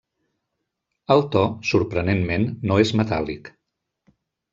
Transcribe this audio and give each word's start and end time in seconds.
El 1.15 1.19
to, 1.35 1.43
sorprenentment, 1.71 2.47
no 2.71 2.79
és 2.85 2.95
metàl·lic. 3.03 3.53